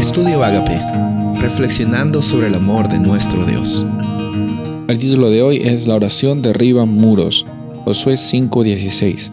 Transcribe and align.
Estudio 0.00 0.42
Agape, 0.42 0.80
reflexionando 1.42 2.22
sobre 2.22 2.46
el 2.46 2.54
amor 2.54 2.88
de 2.88 2.98
nuestro 2.98 3.44
Dios. 3.44 3.84
El 4.88 4.96
título 4.96 5.28
de 5.28 5.42
hoy 5.42 5.58
es 5.58 5.86
La 5.86 5.94
oración 5.94 6.40
derriba 6.40 6.86
muros, 6.86 7.44
Josué 7.84 8.16
5:16. 8.16 9.30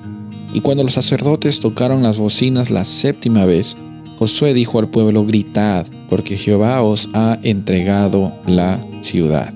Y 0.54 0.60
cuando 0.60 0.84
los 0.84 0.96
sacerdotes 0.96 1.62
tocaron 1.62 2.04
las 2.04 2.18
bocinas 2.18 2.70
la 2.70 2.84
séptima 2.84 3.46
vez, 3.46 3.77
Josué 4.20 4.54
dijo 4.54 4.80
al 4.80 4.89
pueblo, 4.89 5.25
gritad, 5.25 5.88
porque 6.09 6.36
Jehová 6.36 6.81
os 6.81 7.07
ha 7.13 7.39
entregado 7.43 8.34
la 8.45 8.86
ciudad. 8.99 9.54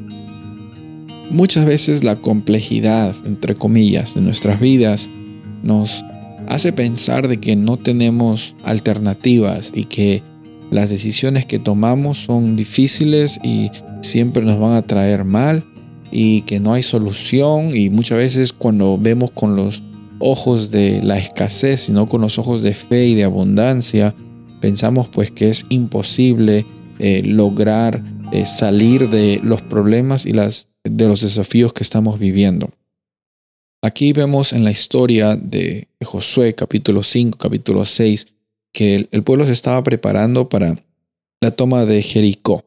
Muchas 1.29 1.65
veces 1.65 2.05
la 2.05 2.15
complejidad, 2.15 3.13
entre 3.25 3.55
comillas, 3.55 4.15
de 4.15 4.21
nuestras 4.21 4.61
vidas 4.61 5.09
nos 5.61 6.05
hace 6.47 6.71
pensar 6.71 7.27
de 7.27 7.37
que 7.41 7.57
no 7.57 7.75
tenemos 7.75 8.55
alternativas 8.63 9.73
y 9.75 9.83
que 9.83 10.30
las 10.71 10.89
decisiones 10.89 11.45
que 11.45 11.59
tomamos 11.59 12.17
son 12.17 12.55
difíciles 12.55 13.39
y 13.43 13.69
siempre 14.01 14.41
nos 14.43 14.57
van 14.59 14.73
a 14.73 14.81
traer 14.81 15.25
mal 15.25 15.65
y 16.11 16.41
que 16.41 16.59
no 16.59 16.73
hay 16.73 16.81
solución 16.81 17.75
y 17.75 17.89
muchas 17.89 18.17
veces 18.17 18.53
cuando 18.53 18.97
vemos 18.97 19.31
con 19.31 19.55
los 19.55 19.83
ojos 20.19 20.71
de 20.71 21.01
la 21.03 21.17
escasez, 21.17 21.81
sino 21.81 22.07
con 22.07 22.21
los 22.21 22.39
ojos 22.39 22.61
de 22.61 22.73
fe 22.73 23.07
y 23.07 23.15
de 23.15 23.25
abundancia, 23.25 24.15
pensamos 24.61 25.09
pues 25.09 25.29
que 25.29 25.49
es 25.49 25.65
imposible 25.69 26.65
eh, 26.99 27.21
lograr 27.25 28.03
eh, 28.31 28.45
salir 28.45 29.09
de 29.09 29.41
los 29.43 29.61
problemas 29.61 30.25
y 30.25 30.31
las, 30.31 30.69
de 30.85 31.07
los 31.07 31.21
desafíos 31.21 31.73
que 31.73 31.83
estamos 31.83 32.17
viviendo. 32.17 32.69
Aquí 33.83 34.13
vemos 34.13 34.53
en 34.53 34.63
la 34.63 34.71
historia 34.71 35.35
de 35.35 35.87
Josué 36.03 36.53
capítulo 36.55 37.03
5, 37.03 37.37
capítulo 37.37 37.83
6, 37.83 38.27
que 38.71 39.07
el, 39.11 39.23
pueblo 39.23 39.45
se 39.45 39.53
estaba 39.53 39.83
preparando 39.83 40.49
para 40.49 40.77
la 41.41 41.51
toma 41.51 41.85
de 41.85 42.01
Jericó. 42.01 42.63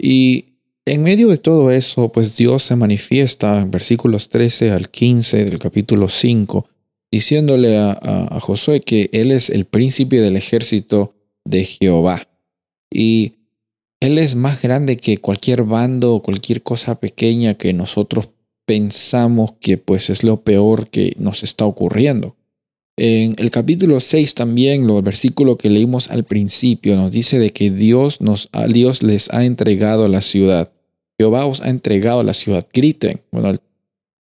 Y 0.00 0.56
en 0.84 1.02
medio 1.02 1.28
de 1.28 1.38
todo 1.38 1.70
eso, 1.70 2.10
pues 2.10 2.36
Dios 2.36 2.62
se 2.62 2.76
manifiesta 2.76 3.60
en 3.60 3.70
versículos 3.70 4.28
13 4.28 4.70
al 4.70 4.90
15 4.90 5.44
del 5.44 5.58
capítulo 5.58 6.08
5, 6.08 6.68
diciéndole 7.10 7.78
a, 7.78 7.92
a, 7.92 8.40
Josué 8.40 8.80
que 8.80 9.10
él 9.12 9.30
es 9.30 9.50
el 9.50 9.64
príncipe 9.64 10.20
del 10.20 10.36
ejército 10.36 11.14
de 11.44 11.64
Jehová. 11.64 12.26
Y 12.90 13.34
él 14.00 14.18
es 14.18 14.34
más 14.34 14.60
grande 14.62 14.96
que 14.96 15.18
cualquier 15.18 15.62
bando 15.62 16.14
o 16.14 16.22
cualquier 16.22 16.62
cosa 16.62 16.98
pequeña 16.98 17.54
que 17.54 17.72
nosotros 17.72 18.30
pensamos 18.66 19.54
que 19.60 19.78
pues 19.78 20.10
es 20.10 20.24
lo 20.24 20.42
peor 20.42 20.88
que 20.88 21.14
nos 21.18 21.42
está 21.42 21.64
ocurriendo. 21.64 22.36
En 22.96 23.34
el 23.38 23.50
capítulo 23.50 24.00
6 24.00 24.34
también, 24.34 24.88
el 24.88 25.02
versículo 25.02 25.56
que 25.56 25.70
leímos 25.70 26.10
al 26.10 26.24
principio, 26.24 26.96
nos 26.96 27.10
dice 27.10 27.38
de 27.38 27.50
que 27.50 27.70
Dios, 27.70 28.20
nos, 28.20 28.50
Dios 28.68 29.02
les 29.02 29.32
ha 29.32 29.44
entregado 29.44 30.08
la 30.08 30.20
ciudad. 30.20 30.70
Jehová 31.18 31.46
os 31.46 31.62
ha 31.62 31.70
entregado 31.70 32.22
la 32.22 32.34
ciudad. 32.34 32.66
Griten. 32.72 33.20
Bueno, 33.30 33.48
al, 33.48 33.60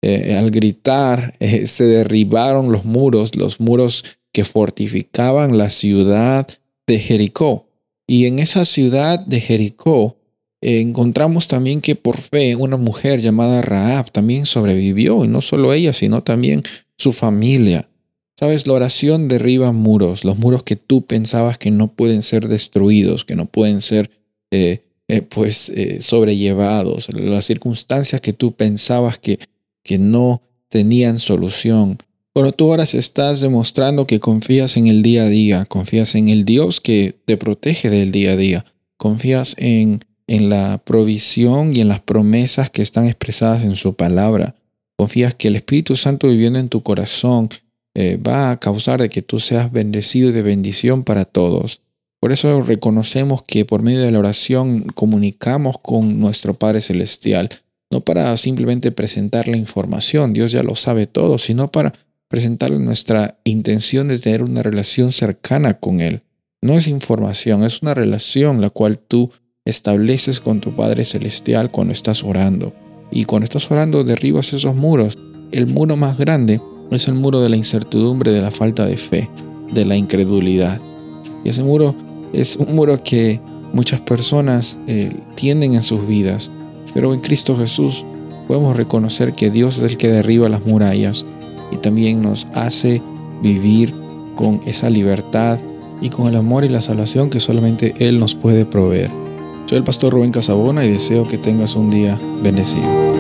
eh, 0.03 0.51
gritar 0.51 1.35
eh, 1.41 1.67
se 1.67 1.85
derribaron 1.85 2.71
los 2.71 2.85
muros, 2.85 3.35
los 3.37 3.59
muros 3.59 4.05
que 4.33 4.45
fortificaban 4.45 5.57
la 5.57 5.71
ciudad 5.71 6.47
de 6.87 6.99
Jericó. 6.99 7.69
Y 8.07 8.27
en 8.27 8.39
esa 8.39 8.65
ciudad 8.65 9.19
de 9.19 9.41
Jericó 9.41 10.17
encontramos 10.61 11.49
también 11.49 11.81
que 11.81 11.95
por 11.95 12.17
fe 12.17 12.57
una 12.57 12.77
mujer 12.77 13.21
llamada 13.21 13.63
Raab 13.63 14.11
también 14.11 14.45
sobrevivió, 14.45 15.25
y 15.25 15.29
no 15.29 15.41
solo 15.41 15.73
ella, 15.73 15.93
sino 15.93 16.23
también 16.23 16.63
su 16.97 17.13
familia. 17.13 17.89
Sabes, 18.39 18.67
la 18.67 18.75
oración 18.75 19.27
derriba 19.27 19.73
muros, 19.73 20.25
los 20.25 20.39
muros 20.39 20.63
que 20.63 20.77
tú 20.77 21.05
pensabas 21.05 21.59
que 21.59 21.71
no 21.71 21.89
pueden 21.89 22.23
ser 22.23 22.47
destruidos, 22.47 23.25
que 23.25 23.35
no 23.35 23.47
pueden 23.47 23.81
ser 23.81 24.11
eh, 24.51 24.83
eh, 25.09 25.23
pues 25.23 25.71
eh, 25.71 26.01
sobrellevados, 26.01 27.13
las 27.13 27.47
circunstancias 27.47 28.21
que 28.21 28.33
tú 28.33 28.53
pensabas 28.53 29.19
que, 29.19 29.41
que 29.83 29.99
no 29.99 30.43
tenían 30.69 31.19
solución. 31.19 31.99
Pero 32.33 32.53
tú 32.53 32.71
ahora 32.71 32.85
estás 32.85 33.41
demostrando 33.41 34.07
que 34.07 34.21
confías 34.21 34.77
en 34.77 34.87
el 34.87 35.03
día 35.03 35.25
a 35.25 35.29
día, 35.29 35.65
confías 35.65 36.15
en 36.15 36.29
el 36.29 36.45
Dios 36.45 36.81
que 36.81 37.17
te 37.25 37.37
protege 37.37 37.91
del 37.91 38.13
día 38.13 38.33
a 38.33 38.37
día, 38.37 38.65
confías 38.97 39.57
en 39.59 40.01
en 40.29 40.51
la 40.51 40.81
provisión 40.85 41.75
y 41.75 41.81
en 41.81 41.89
las 41.89 42.01
promesas 42.01 42.71
que 42.71 42.83
están 42.83 43.07
expresadas 43.07 43.65
en 43.65 43.75
su 43.75 43.95
palabra. 43.95 44.55
Confías 44.97 45.35
que 45.35 45.49
el 45.49 45.57
Espíritu 45.57 45.97
Santo 45.97 46.29
viviendo 46.29 46.59
en 46.59 46.69
tu 46.69 46.83
corazón 46.83 47.49
eh, 48.01 48.17
va 48.17 48.53
a 48.53 48.61
causar 48.61 49.01
de 49.03 49.09
que 49.09 49.23
tú 49.23 49.41
seas 49.41 49.73
bendecido 49.73 50.29
y 50.29 50.33
de 50.33 50.43
bendición 50.43 51.03
para 51.03 51.25
todos. 51.25 51.81
Por 52.21 52.31
eso 52.31 52.61
reconocemos 52.61 53.43
que 53.43 53.65
por 53.65 53.83
medio 53.83 54.03
de 54.03 54.13
la 54.13 54.21
oración 54.21 54.85
comunicamos 54.95 55.81
con 55.83 56.21
nuestro 56.21 56.55
Padre 56.55 56.81
Celestial, 56.81 57.49
no 57.91 58.01
para 58.03 58.37
simplemente 58.37 58.93
presentar 58.93 59.49
la 59.49 59.57
información, 59.57 60.33
Dios 60.33 60.53
ya 60.53 60.63
lo 60.63 60.77
sabe 60.77 61.09
todo, 61.09 61.39
sino 61.39 61.73
para 61.73 61.93
presentarle 62.29 62.79
nuestra 62.79 63.41
intención 63.43 64.07
de 64.07 64.21
tener 64.21 64.45
una 64.45 64.63
relación 64.63 65.11
cercana 65.11 65.75
con 65.75 66.01
Él. 66.01 66.23
No 66.63 66.75
es 66.75 66.87
información, 66.87 67.65
es 67.65 67.83
una 67.83 67.95
relación 67.95 68.61
la 68.61 68.71
cual 68.71 69.01
tú 69.01 69.33
estableces 69.65 70.39
con 70.39 70.61
tu 70.61 70.71
Padre 70.77 71.05
Celestial 71.05 71.73
cuando 71.73 71.95
estás 71.95 72.23
orando. 72.23 72.73
Y 73.11 73.25
cuando 73.25 73.43
estás 73.43 73.69
orando 73.73 74.05
derribas 74.05 74.53
esos 74.53 74.77
muros. 74.77 75.19
El 75.51 75.67
muro 75.67 75.97
más 75.97 76.17
grande 76.17 76.61
es 76.91 77.09
el 77.09 77.15
muro 77.15 77.41
de 77.41 77.51
la 77.51 77.57
incertidumbre, 77.57 78.33
de 78.33 78.41
la 78.41 78.51
falta 78.51 78.87
de 78.87 78.97
fe, 78.97 79.29
de 79.73 79.85
la 79.85 79.97
incredulidad. 79.97 80.81
Y 81.45 81.51
ese 81.51 81.63
muro 81.63 81.95
es 82.33 82.57
un 82.57 82.75
muro 82.75 83.03
que 83.03 83.41
muchas 83.73 84.01
personas 84.01 84.79
eh, 84.87 85.13
tienen 85.35 85.75
en 85.75 85.83
sus 85.83 86.07
vidas. 86.07 86.51
Pero 86.95 87.13
en 87.15 87.21
Cristo 87.21 87.57
Jesús 87.57 88.05
podemos 88.47 88.77
reconocer 88.77 89.35
que 89.35 89.51
Dios 89.51 89.79
es 89.79 89.93
el 89.93 89.99
que 89.99 90.09
derriba 90.09 90.49
las 90.49 90.65
murallas 90.65 91.27
y 91.71 91.77
también 91.77 92.23
nos 92.23 92.47
hace 92.55 93.03
vivir 93.43 93.95
con 94.35 94.61
esa 94.67 94.89
libertad 94.89 95.59
y 96.01 96.11
con 96.11 96.27
el 96.29 96.37
amor 96.37 96.65
y 96.65 96.69
la 96.69 96.81
salvación 96.81 97.29
que 97.29 97.41
solamente 97.41 97.95
Él 97.99 98.19
nos 98.19 98.35
puede 98.35 98.65
proveer. 98.65 99.11
Soy 99.67 99.79
el 99.79 99.85
pastor 99.85 100.15
Rubén 100.15 100.33
Casabona 100.33 100.85
y 100.85 100.91
deseo 100.91 101.29
que 101.29 101.37
tengas 101.37 101.75
un 101.75 101.91
día 101.91 102.19
bendecido. 102.43 103.18